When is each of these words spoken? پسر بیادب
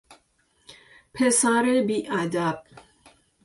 پسر 1.13 1.83
بیادب 1.87 2.63